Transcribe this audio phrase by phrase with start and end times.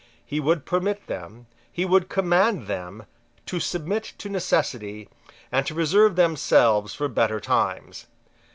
[0.25, 3.05] He would permit them, he would command them,
[3.45, 5.07] to submit to necessity,
[5.51, 8.07] and to reserve themselves for better times.